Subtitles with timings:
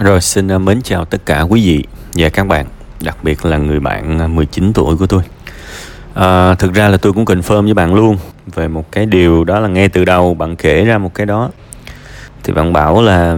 [0.00, 2.66] Rồi xin à, mến chào tất cả quý vị và các bạn
[3.04, 5.22] Đặc biệt là người bạn à, 19 tuổi của tôi.
[6.14, 8.16] À, Thực ra là tôi cũng confirm với bạn luôn
[8.54, 11.50] Về một cái điều đó là ngay từ đầu bạn kể ra một cái đó.
[12.44, 13.36] Thì bạn bảo là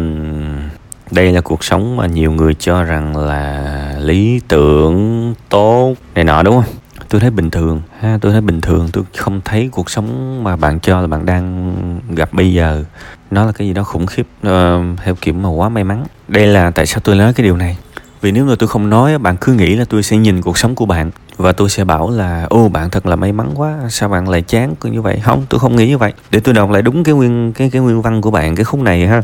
[1.11, 6.42] đây là cuộc sống mà nhiều người cho rằng là lý tưởng, tốt này nọ
[6.42, 6.74] đúng không?
[7.08, 10.56] Tôi thấy bình thường ha, tôi thấy bình thường, tôi không thấy cuộc sống mà
[10.56, 11.74] bạn cho là bạn đang
[12.15, 12.85] gặp bây giờ
[13.33, 14.51] nó là cái gì đó khủng khiếp uh,
[15.04, 16.05] theo kiểu mà quá may mắn.
[16.28, 17.77] Đây là tại sao tôi nói cái điều này.
[18.20, 20.74] Vì nếu mà tôi không nói bạn cứ nghĩ là tôi sẽ nhìn cuộc sống
[20.74, 24.08] của bạn và tôi sẽ bảo là ô bạn thật là may mắn quá sao
[24.08, 25.20] bạn lại chán cứ như vậy?
[25.24, 26.12] Không tôi không nghĩ như vậy.
[26.30, 28.80] Để tôi đọc lại đúng cái nguyên cái cái nguyên văn của bạn cái khúc
[28.80, 29.22] này ha.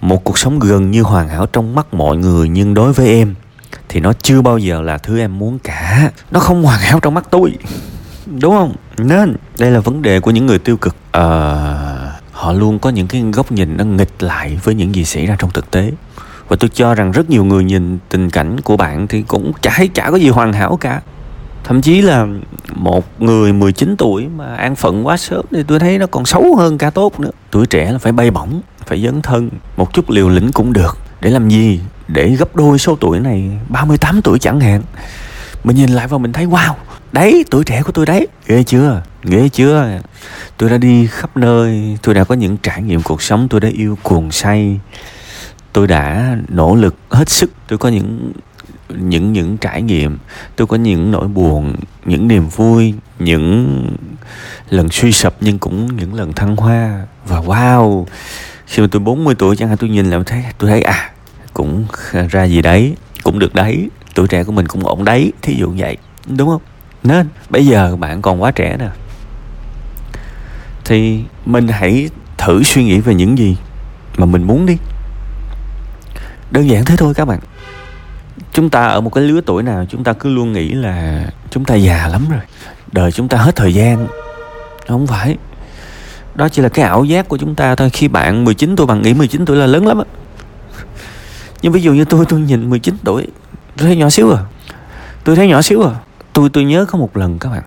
[0.00, 3.34] Một cuộc sống gần như hoàn hảo trong mắt mọi người nhưng đối với em
[3.88, 6.10] thì nó chưa bao giờ là thứ em muốn cả.
[6.30, 7.52] Nó không hoàn hảo trong mắt tôi.
[8.40, 8.74] Đúng không?
[8.98, 10.96] Nên đây là vấn đề của những người tiêu cực.
[11.12, 11.89] Ờ uh,
[12.40, 15.36] họ luôn có những cái góc nhìn nó nghịch lại với những gì xảy ra
[15.38, 15.92] trong thực tế.
[16.48, 19.72] Và tôi cho rằng rất nhiều người nhìn tình cảnh của bạn thì cũng chả
[19.76, 21.00] thấy chả có gì hoàn hảo cả.
[21.64, 22.26] Thậm chí là
[22.74, 26.56] một người 19 tuổi mà an phận quá sớm thì tôi thấy nó còn xấu
[26.56, 27.30] hơn cả tốt nữa.
[27.50, 29.50] Tuổi trẻ là phải bay bổng, phải dấn thân.
[29.76, 30.98] Một chút liều lĩnh cũng được.
[31.20, 31.80] Để làm gì?
[32.08, 34.82] Để gấp đôi số tuổi này 38 tuổi chẳng hạn
[35.64, 36.74] mình nhìn lại và mình thấy, wow,
[37.12, 38.28] đấy, tuổi trẻ của tôi đấy.
[38.46, 39.02] Ghê chưa?
[39.22, 40.00] Ghê chưa?
[40.56, 43.68] Tôi đã đi khắp nơi, tôi đã có những trải nghiệm cuộc sống, tôi đã
[43.72, 44.80] yêu cuồng say.
[45.72, 48.32] Tôi đã nỗ lực hết sức, tôi có những
[48.98, 50.18] những những trải nghiệm.
[50.56, 51.74] Tôi có những nỗi buồn,
[52.04, 53.86] những niềm vui, những
[54.70, 57.06] lần suy sụp nhưng cũng những lần thăng hoa.
[57.26, 58.04] Và wow,
[58.66, 61.12] khi mà tôi 40 tuổi chẳng hạn, tôi nhìn lại thấy, tôi thấy à
[61.54, 61.86] cũng
[62.30, 65.74] ra gì đấy, cũng được đấy tuổi trẻ của mình cũng ổn đấy, thí dụ
[65.76, 66.62] vậy, đúng không?
[67.02, 68.88] Nên, bây giờ bạn còn quá trẻ nè.
[70.84, 72.08] Thì mình hãy
[72.38, 73.56] thử suy nghĩ về những gì
[74.16, 74.76] mà mình muốn đi.
[76.50, 77.38] Đơn giản thế thôi các bạn.
[78.52, 81.64] Chúng ta ở một cái lứa tuổi nào, chúng ta cứ luôn nghĩ là chúng
[81.64, 82.40] ta già lắm rồi.
[82.92, 84.06] Đời chúng ta hết thời gian.
[84.88, 85.36] Không phải.
[86.34, 87.90] Đó chỉ là cái ảo giác của chúng ta thôi.
[87.90, 90.04] Khi bạn 19 tuổi, bạn nghĩ 19 tuổi là lớn lắm á.
[91.62, 93.26] Nhưng ví dụ như tôi tôi nhìn 19 tuổi
[93.80, 94.38] tôi thấy nhỏ xíu à?
[95.24, 95.94] Tôi thấy nhỏ xíu à?
[96.32, 97.62] Tôi tôi nhớ có một lần các bạn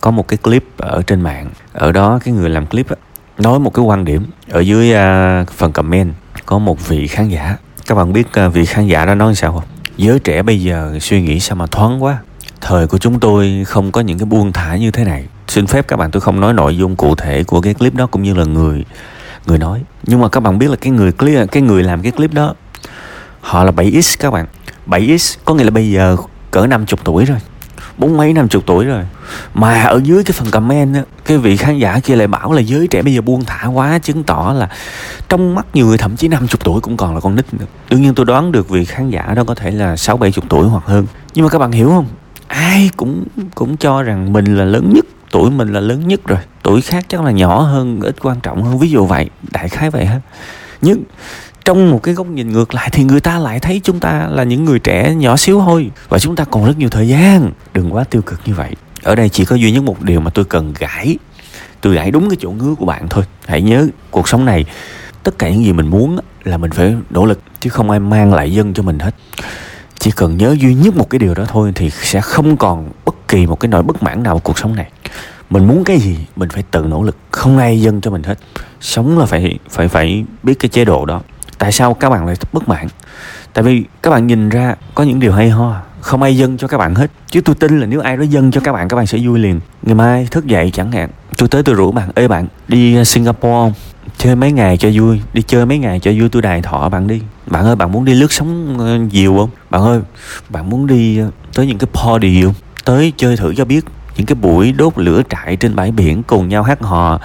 [0.00, 2.96] có một cái clip ở trên mạng ở đó cái người làm clip á,
[3.38, 4.26] nói một cái quan điểm.
[4.50, 6.14] Ở dưới uh, phần comment
[6.46, 7.56] có một vị khán giả.
[7.86, 9.62] Các bạn biết uh, vị khán giả đó nói sao không?
[9.96, 12.18] Giới trẻ bây giờ suy nghĩ sao mà thoáng quá.
[12.60, 15.24] Thời của chúng tôi không có những cái buông thả như thế này.
[15.48, 18.06] Xin phép các bạn tôi không nói nội dung cụ thể của cái clip đó
[18.06, 18.84] cũng như là người
[19.46, 19.82] người nói.
[20.02, 22.54] Nhưng mà các bạn biết là cái người clip cái người làm cái clip đó
[23.40, 24.46] họ là 7x các bạn.
[24.86, 26.16] 7x có nghĩa là bây giờ
[26.50, 27.38] cỡ 50 tuổi rồi.
[27.98, 29.02] Bốn mấy năm chục tuổi rồi.
[29.54, 32.60] Mà ở dưới cái phần comment á, cái vị khán giả kia lại bảo là
[32.60, 34.68] giới trẻ bây giờ buông thả quá, chứng tỏ là
[35.28, 37.66] trong mắt nhiều người thậm chí năm chục tuổi cũng còn là con nít nữa.
[37.90, 40.44] Đương nhiên tôi đoán được vị khán giả đó có thể là sáu bảy chục
[40.48, 41.06] tuổi hoặc hơn.
[41.34, 42.06] Nhưng mà các bạn hiểu không?
[42.48, 43.24] Ai cũng
[43.54, 46.38] cũng cho rằng mình là lớn nhất, tuổi mình là lớn nhất rồi.
[46.62, 48.78] Tuổi khác chắc là nhỏ hơn, ít quan trọng hơn.
[48.78, 50.20] Ví dụ vậy, đại khái vậy ha.
[50.80, 51.02] Nhưng
[51.64, 54.42] trong một cái góc nhìn ngược lại thì người ta lại thấy chúng ta là
[54.42, 55.90] những người trẻ nhỏ xíu thôi.
[56.08, 57.50] Và chúng ta còn rất nhiều thời gian.
[57.72, 58.70] Đừng quá tiêu cực như vậy.
[59.02, 61.18] Ở đây chỉ có duy nhất một điều mà tôi cần gãi.
[61.80, 63.24] Tôi gãi đúng cái chỗ ngứa của bạn thôi.
[63.46, 64.64] Hãy nhớ, cuộc sống này,
[65.22, 68.34] tất cả những gì mình muốn là mình phải nỗ lực, chứ không ai mang
[68.34, 69.14] lại dân cho mình hết.
[69.98, 73.28] Chỉ cần nhớ duy nhất một cái điều đó thôi thì sẽ không còn bất
[73.28, 74.90] kỳ một cái nỗi bất mãn nào cuộc sống này.
[75.50, 78.38] Mình muốn cái gì, mình phải tự nỗ lực, không ai dân cho mình hết.
[78.80, 81.20] Sống là phải phải phải biết cái chế độ đó
[81.64, 82.86] tại sao các bạn lại bất mãn?
[83.52, 86.68] Tại vì các bạn nhìn ra có những điều hay ho, không ai dâng cho
[86.68, 87.10] các bạn hết.
[87.30, 89.38] Chứ tôi tin là nếu ai đó dâng cho các bạn các bạn sẽ vui
[89.38, 89.60] liền.
[89.82, 92.10] Ngày mai thức dậy chẳng hạn, tôi tới tôi rủ bạn.
[92.14, 93.72] Ê bạn, đi ờ, singapore không?
[94.18, 95.20] Chơi mấy ngày cho vui.
[95.32, 97.20] Đi chơi mấy ngày cho vui, tôi đài thọ bạn đi.
[97.46, 99.50] Bạn ơi, bạn muốn đi lướt sóng ờ, nhiều không?
[99.70, 100.00] Bạn ơi,
[100.48, 102.54] bạn muốn đi ờ, tới những cái party không?
[102.84, 103.84] Tới chơi thử cho biết
[104.16, 107.20] những cái buổi đốt lửa trại trên bãi biển cùng nhau hát hò,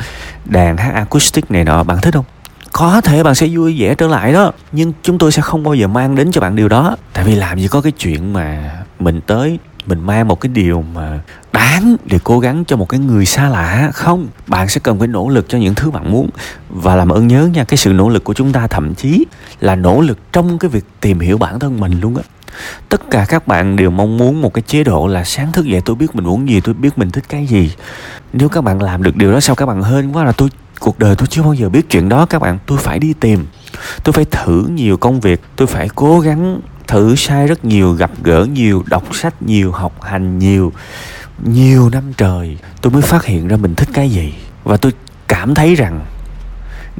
[0.45, 2.25] đàn hát acoustic này nọ, bạn thích không?
[2.71, 5.73] Có thể bạn sẽ vui vẻ trở lại đó, nhưng chúng tôi sẽ không bao
[5.73, 6.97] giờ mang đến cho bạn điều đó.
[7.13, 10.83] Tại vì làm gì có cái chuyện mà mình tới, mình mang một cái điều
[10.93, 11.19] mà
[11.53, 14.27] đáng để cố gắng cho một cái người xa lạ, không.
[14.47, 16.29] Bạn sẽ cần phải nỗ lực cho những thứ bạn muốn.
[16.69, 19.25] Và làm ơn nhớ nha, cái sự nỗ lực của chúng ta thậm chí
[19.59, 22.23] là nỗ lực trong cái việc tìm hiểu bản thân mình luôn á.
[22.89, 25.81] Tất cả các bạn đều mong muốn một cái chế độ là sáng thức dậy,
[25.85, 27.71] tôi biết mình muốn gì, tôi biết mình thích cái gì.
[28.33, 30.99] Nếu các bạn làm được điều đó, sao các bạn hên quá là tôi cuộc
[30.99, 32.59] đời tôi chưa bao giờ biết chuyện đó, các bạn.
[32.65, 33.45] Tôi phải đi tìm.
[34.03, 35.41] Tôi phải thử nhiều công việc.
[35.55, 40.01] Tôi phải cố gắng thử sai rất nhiều, gặp gỡ nhiều, đọc sách nhiều, học
[40.01, 40.73] hành nhiều.
[41.43, 44.33] Nhiều năm trời, tôi mới phát hiện ra mình thích cái gì.
[44.63, 44.91] Và tôi
[45.27, 46.05] cảm thấy rằng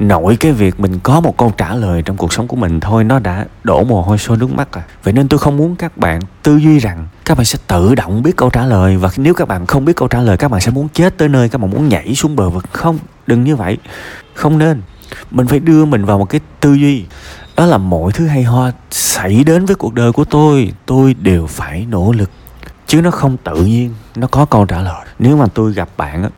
[0.00, 3.04] nội cái việc mình có một câu trả lời trong cuộc sống của mình thôi,
[3.04, 4.84] nó đã đổ mồ hôi sôi nước mắt rồi.
[5.02, 8.22] vậy nên tôi không muốn các bạn tư duy rằng các bạn sẽ tự động
[8.22, 10.60] biết câu trả lời, và nếu các bạn không biết câu trả lời, các bạn
[10.60, 12.64] sẽ muốn chết tới nơi, các bạn muốn nhảy xuống bờ vực.
[12.72, 13.78] Không, đừng như vậy.
[14.34, 14.82] Không nên.
[15.30, 17.04] Mình phải đưa mình vào một cái tư duy.
[17.56, 21.46] Đó là mọi thứ hay ho xảy đến với cuộc đời của tôi tôi đều
[21.46, 22.30] phải nỗ lực.
[22.86, 25.06] Chứ nó không tự nhiên, nó có câu trả lời.
[25.18, 26.30] Nếu mà tôi gặp bạn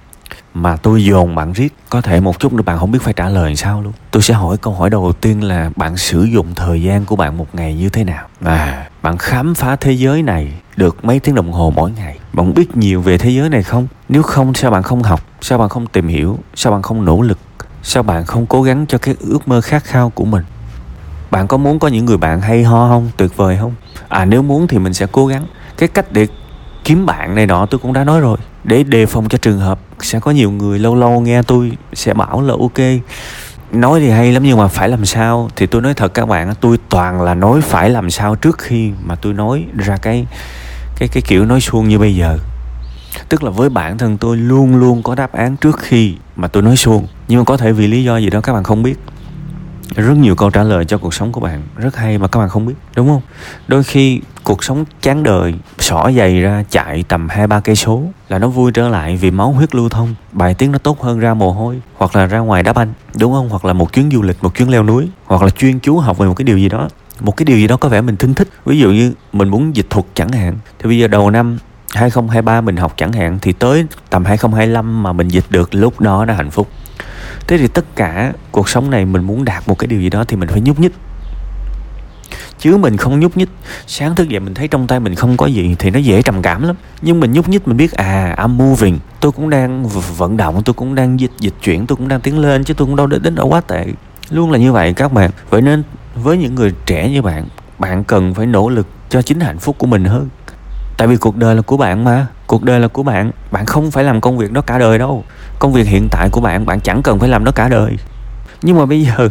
[0.54, 3.28] mà tôi dồn bạn riết có thể một chút nữa bạn không biết phải trả
[3.28, 3.93] lời sao luôn.
[4.10, 7.38] Tôi sẽ hỏi câu hỏi đầu tiên là bạn sử dụng thời gian của bạn
[7.38, 8.26] một ngày như thế nào?
[8.44, 12.19] À bạn khám phá thế giới này được mấy tiếng đồng hồ mỗi ngày.
[12.32, 13.87] Bạn biết nhiều về thế giới này không?
[14.08, 15.20] Nếu không, sao bạn không học?
[15.40, 16.38] Sao bạn không tìm hiểu?
[16.54, 17.38] Sao bạn không nỗ lực?
[17.82, 20.43] Sao bạn không cố gắng cho cái ước mơ khát khao của mình?
[21.31, 23.10] Bạn có muốn có những người bạn hay ho không?
[23.16, 23.75] Tuyệt vời không?
[24.08, 25.46] À nếu muốn thì mình sẽ cố gắng.
[25.76, 26.26] Cái cách để
[26.84, 28.38] kiếm bạn này nọ, tôi cũng đã nói rồi.
[28.64, 32.14] Để đề phòng cho trường hợp sẽ có nhiều người lâu lâu nghe tôi sẽ
[32.14, 33.02] bảo là ok.
[33.73, 35.50] Nói thì hay lắm nhưng mà phải làm sao?
[35.56, 38.90] Thì tôi nói thật các bạn tôi toàn là nói phải làm sao trước khi
[39.05, 40.26] mà tôi nói ra cái
[40.96, 42.38] cái cái kiểu nói suông như bây giờ.
[43.28, 46.62] Tức là với bản thân tôi luôn luôn có đáp án trước khi mà tôi
[46.62, 47.06] nói suông.
[47.28, 48.94] Nhưng mà có thể vì lý do gì đó các bạn không biết.
[49.96, 51.62] Rất nhiều câu trả lời cho cuộc sống của bạn.
[51.76, 53.20] Rất hay mà các bạn không biết, đúng không?
[53.69, 58.02] Đôi khi cuộc sống chán đời, xỏ giày ra, chạy tầm hai ba cây số
[58.28, 60.14] là nó vui trở lại vì máu huyết lưu thông.
[60.32, 63.32] Bài tiếng nó tốt hơn ra mồ hôi, hoặc là ra ngoài đá banh, đúng
[63.32, 63.48] không?
[63.48, 66.18] Hoặc là một chuyến du lịch, một chuyến leo núi, hoặc là chuyên chú học
[66.18, 66.88] về một cái điều gì đó.
[67.20, 68.48] Một cái điều gì đó có vẻ mình thinh thích.
[68.64, 70.56] Ví dụ như mình muốn dịch thuật chẳng hạn.
[70.78, 71.58] Thì bây giờ đầu năm
[71.94, 76.24] 2023 mình học chẳng hạn, thì tới tầm 2025 mà mình dịch được, lúc đó
[76.24, 76.68] đã hạnh phúc.
[77.46, 80.24] Thế thì tất cả cuộc sống này mình muốn đạt một cái điều gì đó
[80.28, 80.92] thì mình phải nhúc nhích
[82.58, 83.49] chứ mình không nhúc nhích.
[83.87, 86.43] Sáng thức dậy mình thấy trong tay mình không có gì thì nó dễ trầm
[86.43, 86.76] cảm lắm.
[87.02, 88.99] Nhưng mình nhúc nhích mình biết à I'm moving.
[89.20, 92.38] Tôi cũng đang vận động, tôi cũng đang dịch dịch chuyển, tôi cũng đang tiến
[92.38, 93.87] lên chứ tôi cũng đâu đến đến đâu quá tệ.
[94.31, 95.31] Luôn là như vậy các bạn.
[95.50, 95.82] Vậy nên
[96.14, 97.44] với những người trẻ như bạn
[97.79, 100.28] bạn cần phải nỗ lực cho chính hạnh phúc của mình hơn.
[100.96, 102.26] Tại vì cuộc đời là của bạn mà.
[102.46, 103.31] Cuộc đời là của bạn.
[103.50, 105.25] Bạn không phải làm công việc đó cả đời đâu.
[105.58, 107.96] Công việc hiện tại của bạn bạn chẳng cần phải làm nó cả đời
[108.62, 109.29] nhưng mà bây giờ,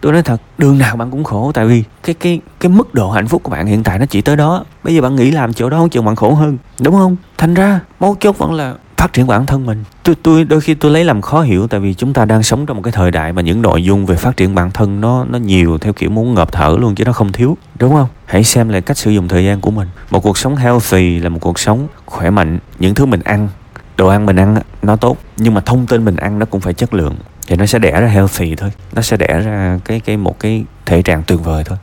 [0.00, 3.10] tôi nói thật, đường nào bạn cũng khổ, tại vì cái cái cái mức độ
[3.10, 4.64] hạnh phúc của bạn hiện tại nó chỉ tới đó.
[4.84, 7.16] Bây giờ bạn nghĩ làm chỗ đó không chừng bạn khổ hơn, đúng không?
[7.38, 9.84] Thành ra, mấu chốt vẫn là phát triển bản thân mình.
[10.02, 12.66] Tôi tôi, đôi khi tôi lấy làm khó hiểu, tại vì chúng ta đang sống
[12.66, 15.24] trong một cái thời đại mà những nội dung về phát triển bản thân nó
[15.24, 18.08] nó nhiều theo kiểu muốn ngợp thở luôn chứ nó không thiếu, đúng không?
[18.24, 19.88] Hãy xem lại cách sử dụng thời gian của mình.
[20.10, 23.48] Một cuộc sống healthy là một cuộc sống khỏe mạnh, những thứ mình ăn
[23.96, 26.74] đồ ăn mình ăn nó tốt, nhưng mà thông tin mình ăn nó cũng phải
[26.74, 27.16] chất lượng,
[27.46, 30.64] thì nó sẽ đẻ ra healthy thôi, nó sẽ đẻ ra cái cái một cái
[30.86, 31.78] thể trạng tuyệt vời thôi.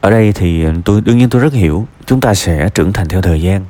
[0.00, 3.22] Ở đây thì tôi, đương nhiên tôi rất hiểu, chúng ta sẽ trưởng thành theo
[3.22, 3.64] thời gian.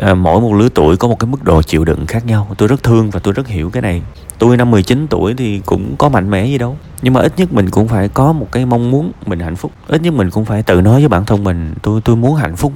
[0.00, 2.48] À, mỗi một lứa tuổi có một cái mức độ chịu đựng khác nhau.
[2.58, 4.02] Tôi rất thương và tôi rất hiểu cái này.
[4.38, 7.52] Tôi năm 19 tuổi thì cũng có mạnh mẽ gì đâu, nhưng mà ít nhất
[7.52, 9.72] mình cũng phải có một cái mong muốn mình hạnh phúc.
[9.88, 12.56] Ít nhất mình cũng phải tự nói với bản thân mình, tôi tôi muốn hạnh
[12.56, 12.72] phúc,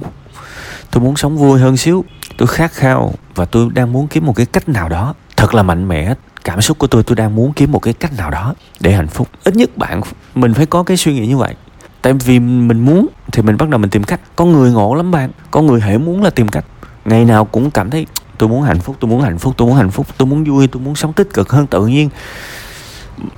[0.91, 2.05] tôi muốn sống vui hơn xíu
[2.41, 5.13] tôi khát khao và tôi đang muốn kiếm một cái cách nào đó.
[5.37, 8.17] Thật là mạnh mẽ, cảm xúc của tôi tôi đang muốn kiếm một cái cách
[8.17, 9.27] nào đó để hạnh phúc.
[9.43, 10.01] Ít nhất bạn
[10.35, 11.55] mình phải có cái suy nghĩ như vậy.
[12.01, 14.19] Tại vì mình muốn thì mình bắt đầu mình tìm cách.
[14.35, 15.31] Có người ngộ lắm bạn.
[15.51, 16.65] Có người hễ muốn là tìm cách.
[17.05, 18.07] Ngày nào cũng cảm thấy,
[18.37, 20.67] tôi muốn hạnh phúc, tôi muốn hạnh phúc, tôi muốn hạnh phúc, tôi muốn vui,
[20.67, 22.09] tôi muốn sống tích cực hơn tự nhiên.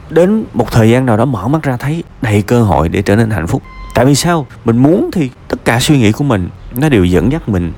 [0.10, 3.16] Đến một thời gian nào đó mở mắt ra thấy đầy cơ hội để trở
[3.16, 3.64] nên hạnh phúc.
[3.96, 4.48] Tại vì sao?
[4.66, 7.74] Mình muốn thì tất cả suy nghĩ của mình nó đều dẫn dắt mình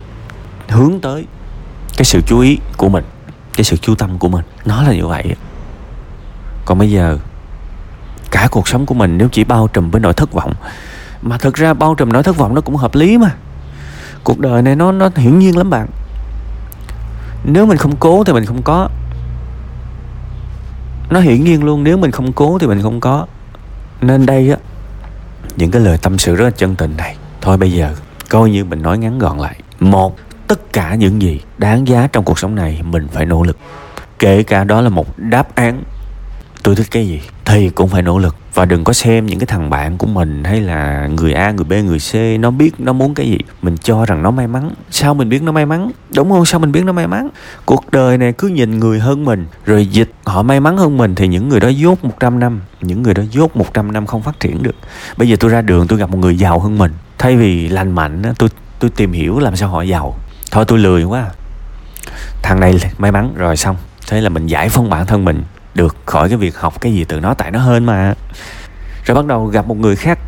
[0.70, 1.26] hướng tới
[1.98, 3.04] cái sự chú ý của mình,
[3.54, 4.46] cái sự chú tâm của mình.
[4.66, 5.36] Nó là như vậy.
[6.66, 7.18] Còn bây giờ,
[8.32, 10.54] cả cuộc sống của mình nếu chỉ bao trùm với nỗi thất vọng,
[11.22, 13.32] mà thực ra bao trùm nỗi thất vọng nó cũng hợp lý mà.
[14.24, 15.88] Cuộc đời này nó nó hiển nhiên lắm bạn.
[17.44, 18.90] Nếu mình không cố thì mình không có.
[21.10, 23.28] Nó hiển nhiên luôn, nếu mình không cố thì mình không có.
[24.02, 24.58] Nên đây á,
[25.56, 27.16] những cái lời tâm sự rất là chân tình này.
[27.42, 27.96] Thôi bây giờ,
[28.30, 29.56] coi như mình nói ngắn gọn lại.
[29.80, 30.16] Một
[30.48, 33.58] tất cả những gì đáng giá trong cuộc sống này mình phải nỗ lực.
[34.20, 35.84] Kể cả đó là một đáp án.
[36.64, 38.36] Tôi thích cái gì thì cũng phải nỗ lực.
[38.54, 41.66] Và đừng có xem những cái thằng bạn của mình hay là người A, người
[41.66, 43.38] B, người C, nó biết nó muốn cái gì.
[43.62, 44.72] Mình cho rằng nó may mắn.
[44.92, 45.92] Sao mình biết nó may mắn?
[46.16, 46.46] Đúng không?
[46.46, 47.30] Sao mình biết nó may mắn?
[47.66, 51.16] Cuộc đời này cứ nhìn người hơn mình, rồi dịch họ may mắn hơn mình,
[51.16, 52.62] thì những người đó dốt 100 năm.
[52.82, 54.76] Những người đó dốt 100 năm không phát triển được.
[55.18, 56.92] Bây giờ tôi ra đường, tôi gặp một người giàu hơn mình.
[57.18, 58.50] Thay vì lành mạnh tôi
[58.80, 60.16] tôi tìm hiểu làm sao họ giàu
[60.52, 61.32] thôi tôi lười quá à.
[62.42, 63.76] thằng này may mắn, rồi xong.
[64.08, 67.04] Thế là mình giải phóng bản thân mình được khỏi cái việc học cái gì
[67.04, 68.14] từ nó, tại nó hơn mà.
[69.06, 70.20] Rồi bắt đầu gặp một người khác,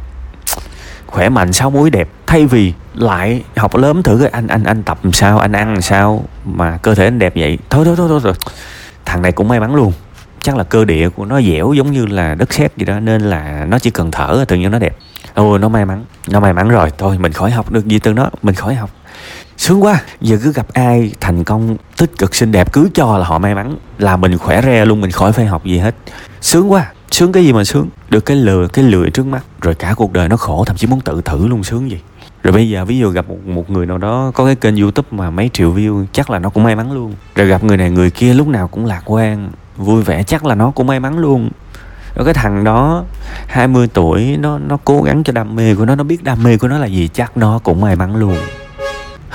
[1.07, 4.83] khỏe mạnh, sáu múi đẹp, thay vì lại học lớn thử cái anh anh anh
[4.83, 7.57] tập làm sao, anh ăn làm sao mà cơ thể anh đẹp vậy.
[7.69, 8.33] Thôi thôi thôi thôi rồi
[9.05, 9.93] thằng này cũng may mắn luôn.
[10.41, 13.21] Chắc là cơ địa của nó dẻo giống như là đất sét gì đó, nên
[13.21, 14.97] là nó chỉ cần thở tự nhiên nó đẹp.
[15.33, 16.89] Ồ, nó may mắn, nó may mắn rồi.
[16.97, 18.89] Thôi, mình khỏi học được gì từ nó, mình khỏi học
[19.58, 23.26] sướng quá giờ cứ gặp ai thành công tích cực xinh đẹp cứ cho là
[23.26, 25.96] họ may mắn là mình khỏe re luôn mình khỏi phải học gì hết.
[26.42, 27.90] Sướng quá sướng cái gì mà sướng?
[28.10, 30.88] Được cái lừa cái lười trước mắt rồi cả cuộc đời nó khổ thậm chí
[30.88, 32.00] muốn tự thử luôn sướng gì?
[32.44, 35.08] Rồi bây giờ ví dụ gặp một, một người nào đó có cái kênh youtube
[35.12, 37.14] mà mấy triệu view chắc là nó cũng may mắn luôn.
[37.36, 40.56] Rồi gặp người này người kia lúc nào cũng lạc quan vui vẻ chắc là
[40.56, 41.50] nó cũng may mắn luôn.
[42.16, 43.04] Rồi cái thằng đó
[43.48, 46.58] 20 tuổi nó nó cố gắng cho đam mê của nó nó biết đam mê
[46.58, 48.38] của nó là gì chắc nó cũng may mắn luôn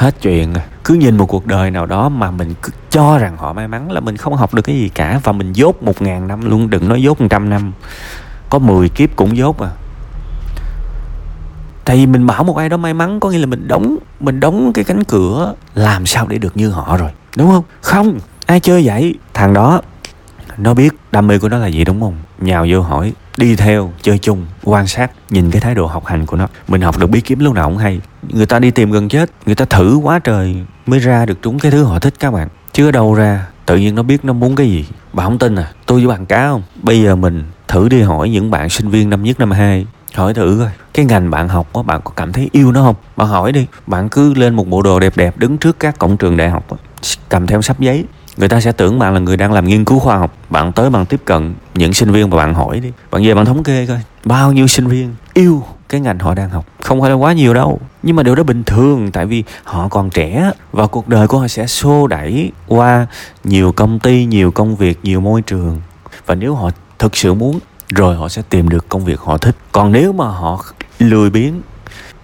[0.03, 0.55] hết chuyện.
[0.85, 3.93] Cứ nhìn một cuộc đời nào đó mà mình cứ cho rằng họ may mắn
[3.93, 6.71] là mình không học được cái gì cả và mình dốt một ngàn năm luôn,
[6.71, 7.73] đừng nói dốt một trăm năm.
[8.51, 9.71] Có 10 kiếp cũng dốt à.
[11.85, 14.41] Tại vì mình bảo một ai đó may mắn, có nghĩa là mình đóng mình
[14.41, 17.65] đóng cái cánh cửa làm sao để được như họ rồi, đúng không?
[17.81, 19.15] Không, ai chơi vậy?
[19.35, 19.81] Thằng đó,
[20.59, 22.17] nó biết đam mê của nó là gì đúng không?
[22.39, 26.27] Nhào vô hỏi đi theo, chơi chung, quan sát, nhìn cái thái độ học hành
[26.27, 26.49] của nó.
[26.69, 28.01] Mình học được bí kiếm lúc nào cũng hay.
[28.29, 31.59] Người ta đi tìm gần chết, người ta thử quá trời mới ra được trúng
[31.59, 32.49] cái thứ họ thích các bạn.
[32.73, 34.87] Chứ ở đâu ra, tự nhiên nó biết nó muốn cái gì.
[35.13, 35.71] Bạn không tin à?
[35.87, 36.63] Tôi với bạn cá không?
[36.83, 39.87] Bây giờ mình thử đi hỏi những bạn sinh viên năm nhất, năm hai.
[40.15, 40.71] Hỏi thử coi.
[40.95, 42.97] Cái ngành bạn học đó bạn có cảm thấy yêu nó không?
[43.17, 43.67] Bạn hỏi đi.
[43.87, 46.67] Bạn cứ lên một bộ đồ đẹp đẹp đứng trước các cổng trường đại học
[47.29, 48.05] cầm theo sắp giấy
[48.37, 50.37] người ta sẽ tưởng bạn là người đang làm nghiên cứu khoa học.
[50.51, 52.93] Bạn tới bạn tiếp cận những sinh viên và bạn hỏi đi.
[53.11, 56.51] Bạn về bạn thống kê coi, bao nhiêu sinh viên yêu cái ngành họ đang
[56.51, 56.67] học.
[56.81, 59.89] Không phải là quá nhiều đâu, nhưng mà điều đó bình thường, tại vì họ
[59.89, 63.07] còn trẻ và cuộc đời của họ sẽ xô đẩy qua
[63.45, 65.81] nhiều công ty, nhiều công việc, nhiều môi trường.
[66.27, 67.59] Và nếu họ thực sự muốn,
[67.95, 69.57] rồi họ sẽ tìm được công việc họ thích.
[69.73, 70.65] Còn nếu mà họ
[70.99, 71.61] lười biếng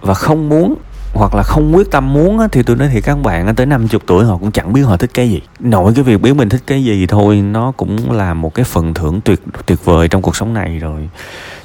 [0.01, 0.75] và không muốn
[1.19, 4.01] hoặc là không quyết tâm muốn á, thì tôi nói thì các bạn tới 50
[4.07, 5.43] tuổi họ cũng chẳng biết họ thích cái gì.
[5.61, 8.95] Nội cái việc biết mình thích cái gì thôi nó cũng là một cái phần
[8.95, 11.09] thưởng tuyệt tuyệt vời trong cuộc sống này rồi.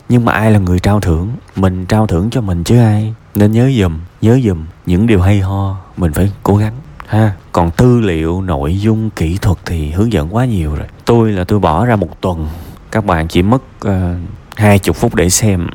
[0.09, 1.29] Nhưng mà ai là người trao thưởng?
[1.55, 3.13] Mình trao thưởng cho mình chứ ai?
[3.35, 6.73] Nên nhớ dùm nhớ dùm những điều hay ho mình phải cố gắng
[7.07, 7.33] ha.
[7.51, 10.87] Còn tư liệu nội dung kỹ thuật thì hướng dẫn quá nhiều rồi.
[11.05, 12.47] Tôi là tôi bỏ ra một tuần
[12.93, 14.15] các bạn chỉ mất ờ,
[14.55, 15.67] hai uh, chục phút để xem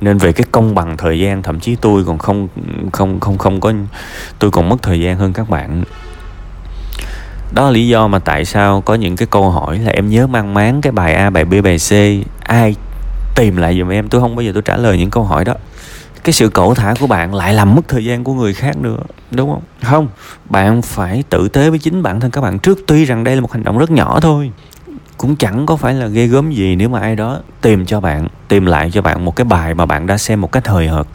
[0.00, 2.48] nên về cái công bằng thời gian, thậm chí tôi còn không
[2.92, 3.72] không không không có,
[4.38, 5.84] tôi còn mất thời gian hơn các bạn.
[7.54, 10.26] Đó là lý do mà tại sao có những cái câu hỏi là em nhớ
[10.26, 11.92] mang máng cái bài A, bài B, bài C.
[12.40, 12.74] Ai
[13.36, 14.08] tìm lại giùm em?
[14.08, 15.54] Tôi không bao giờ tôi trả lời những câu hỏi đó.
[16.24, 18.98] Cái sự cẩu thả của bạn lại làm mất thời gian của người khác nữa,
[19.30, 19.62] đúng không?
[19.82, 20.08] Không,
[20.44, 22.78] bạn phải tử tế với chính bản thân các bạn trước.
[22.86, 24.50] Tuy rằng đây là một hành động rất nhỏ thôi,
[25.16, 28.28] cũng chẳng có phải là ghê gớm gì nếu mà ai đó tìm cho bạn
[28.54, 31.06] tìm lại cho bạn một cái bài mà bạn đã xem một cách hời hợt.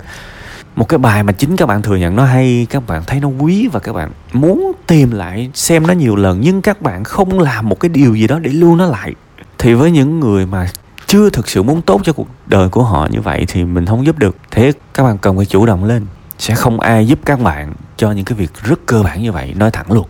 [0.76, 3.28] Một cái bài mà chính các bạn thừa nhận nó hay, các bạn thấy nó
[3.28, 7.40] quý và các bạn muốn tìm lại, xem nó nhiều lần nhưng các bạn không
[7.40, 9.14] làm một cái điều gì đó để lưu nó lại.
[9.58, 10.68] Thì với những người mà
[11.08, 14.06] chưa thực sự muốn tốt cho cuộc đời của họ như vậy thì mình không
[14.06, 14.36] giúp được.
[14.52, 16.06] Thế các bạn cần phải chủ động lên.
[16.40, 19.54] Sẽ không ai giúp các bạn cho những cái việc rất cơ bản như vậy.
[19.58, 20.08] Nói thẳng luôn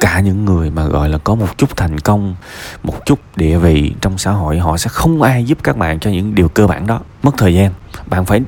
[0.00, 2.36] cả những người mà gọi là có một chút thành công,
[2.82, 6.10] một chút địa vị trong xã hội, họ sẽ không ai giúp các bạn cho
[6.10, 7.00] những điều cơ bản đó.
[7.22, 7.72] Mất thời gian,
[8.06, 8.40] bạn phải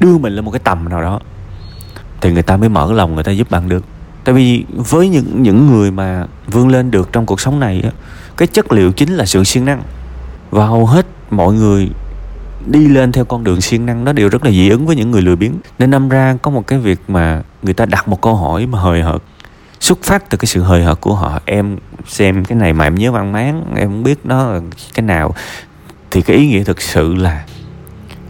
[0.00, 1.20] đưa mình lên một cái tầm nào đó
[2.20, 3.84] thì người ta mới mở lòng, người ta giúp bạn được.
[4.24, 7.82] Tại vì với những những người mà vươn lên được trong cuộc sống này
[8.36, 9.82] cái chất liệu chính là sự siêng năng.
[10.50, 11.90] Và hầu hết mọi người
[12.66, 15.10] đi lên theo con đường siêng năng nó đều rất là dị ứng với những
[15.10, 15.52] người lười biếng.
[15.78, 18.80] Nên năm ra có một cái việc mà người ta đặt một câu hỏi mà
[18.80, 19.22] hời hợt
[19.80, 21.40] xuất phát từ cái sự hời hợt của họ.
[21.44, 21.76] Em
[22.06, 24.60] xem cái này mà em nhớ văn máng, em không biết nó là
[24.94, 25.34] cái nào.
[26.10, 27.44] Thì cái ý nghĩa thực sự là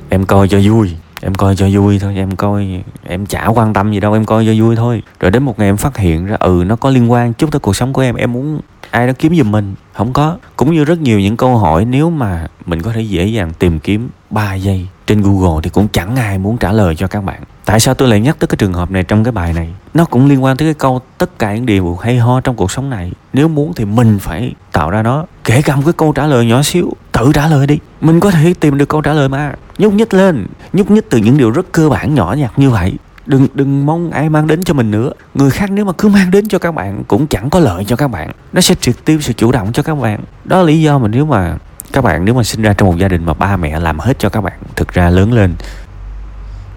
[0.08, 3.92] em coi cho vui, em coi cho vui thôi, em coi, em chả quan tâm
[3.92, 5.02] gì đâu, em coi cho vui thôi.
[5.20, 7.60] Rồi đến một ngày em phát hiện ra ừ nó có liên quan chút tới
[7.60, 8.60] cuộc sống của em em muốn
[8.90, 9.74] ai đó kiếm giùm mình.
[9.92, 10.38] Không có.
[10.56, 13.78] Cũng như rất nhiều những câu hỏi nếu mà mình có thể dễ dàng tìm
[13.78, 17.42] kiếm 3 giây trên Google thì cũng chẳng ai muốn trả lời cho các bạn.
[17.64, 19.74] Tại sao tôi lại nhắc tới cái trường hợp này trong cái bài này?
[19.94, 22.70] Nó cũng liên quan tới cái câu tất cả những điều hay ho trong cuộc
[22.70, 23.12] sống này.
[23.32, 25.24] Nếu muốn thì mình phải tạo ra nó.
[25.44, 27.78] Kể cả một cái câu trả lời nhỏ xíu tự trả lời đi.
[28.00, 29.52] Mình có thể tìm được câu trả lời mà.
[29.78, 32.92] Nhúc nhích lên, nhúc nhích từ những điều rất cơ bản nhỏ nhặt như vậy.
[33.26, 35.12] Đừng đừng mong ai mang đến cho mình nữa.
[35.34, 37.96] Người khác nếu mà cứ mang đến cho các bạn cũng chẳng có lợi cho
[37.96, 38.30] các bạn.
[38.52, 40.20] Nó sẽ triệt tiêu sự chủ động cho các bạn.
[40.44, 41.58] Đó là lý do mà nếu mà
[41.94, 44.18] các bạn nếu mà sinh ra trong một gia đình mà ba mẹ làm hết
[44.18, 45.54] cho các bạn, thực ra lớn lên,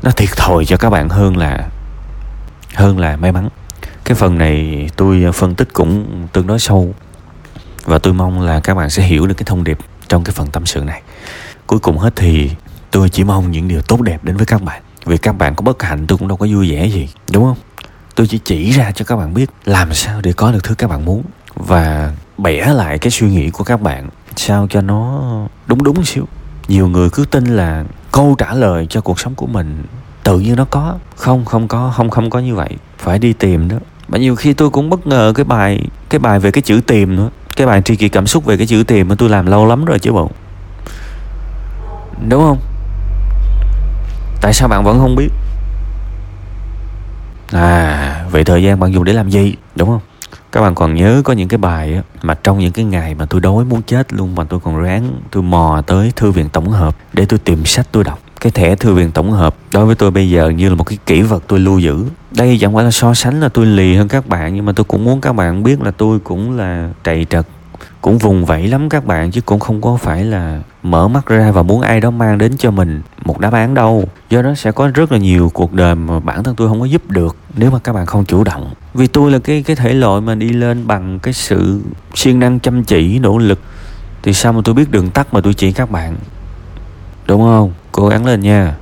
[0.04, 1.70] nó thiệt thòi cho các bạn hơn là
[2.76, 3.50] hơn là may mắn.
[4.04, 6.94] Cái phần này tôi phân tích cũng tương đối sâu
[7.86, 10.48] và tôi mong là các bạn sẽ hiểu được cái thông điệp trong cái phần
[10.48, 11.02] tâm sự này.
[11.68, 12.52] Cuối cùng hết thì
[12.92, 14.82] tôi chỉ mong những điều tốt đẹp đến với các bạn.
[15.06, 17.58] Vì các bạn có bất hạnh tôi cũng đâu có vui vẻ gì, đúng không?
[18.16, 20.90] Tôi chỉ chỉ ra cho các bạn biết làm sao để có được thứ các
[20.90, 21.24] bạn muốn
[21.56, 24.10] và bẻ lại cái suy nghĩ của các bạn
[24.40, 25.24] sao cho nó
[25.68, 26.26] đúng đúng xíu?
[26.68, 29.84] Nhiều người cứ tin là câu trả lời cho cuộc sống của mình
[30.24, 30.96] tự nhiên nó có.
[31.16, 32.70] Không không có, không không có như vậy.
[32.98, 33.78] Phải đi tìm đó.
[34.08, 37.16] Mà nhiều khi tôi cũng bất ngờ cái bài cái bài về cái chữ tìm
[37.16, 37.30] nữa.
[37.56, 39.86] Cái bài tri kỳ cảm xúc về cái chữ tìm mà tôi làm lâu lắm
[39.86, 40.32] rồi chứ bộ.
[42.30, 42.60] Đúng không?
[44.42, 45.30] Tại sao bạn vẫn không biết?
[47.52, 49.56] À vậy thời gian bạn dùng để làm gì?
[49.76, 50.02] Đúng không?
[50.52, 53.26] Các bạn còn nhớ có những cái bài á, mà trong những cái ngày mà
[53.26, 56.70] tôi đói muốn chết luôn mà tôi còn ráng tôi mò tới thư viện tổng
[56.70, 58.20] hợp để tôi tìm sách tôi đọc.
[58.42, 60.98] Cái thẻ thư viện tổng hợp đối với tôi bây giờ như là một cái
[61.06, 62.06] kỷ vật tôi lưu giữ.
[62.32, 64.84] Đây chẳng phải là so sánh là tôi lì hơn các bạn nhưng mà tôi
[64.84, 67.46] cũng muốn các bạn biết là tôi cũng là trầy trật
[68.02, 71.52] cũng vùng vẫy lắm các bạn chứ cũng không có phải là mở mắt ra
[71.52, 74.04] và muốn ai đó mang đến cho mình một đáp án đâu.
[74.30, 76.86] Do đó sẽ có rất là nhiều cuộc đời mà bản thân tôi không có
[76.86, 79.94] giúp được nếu mà các bạn không chủ động vì tôi là cái cái thể
[79.94, 81.82] loại mà đi lên bằng cái sự
[82.16, 83.60] siêng năng chăm chỉ, nỗ lực,
[84.24, 86.16] thì sao mà tôi biết đường tắt mà tôi chỉ các bạn?
[87.28, 87.74] Đúng không?
[87.92, 88.76] Cố gắng lên nha.